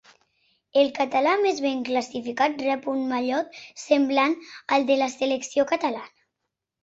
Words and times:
El 0.83 0.87
català 0.99 1.33
més 1.41 1.59
ben 1.65 1.81
classificat 1.89 2.63
rep 2.63 2.87
un 2.93 3.03
mallot 3.11 3.59
semblant 3.83 4.33
al 4.77 4.87
de 4.91 4.95
la 5.03 5.11
selecció 5.17 5.67
catalana. 5.73 6.11